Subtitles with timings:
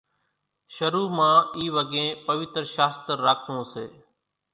[0.73, 3.85] شرُو مان اِي وڳين پويتر شاستر راکوون سي